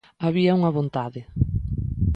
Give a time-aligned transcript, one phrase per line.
[0.25, 1.21] Había unha vontade.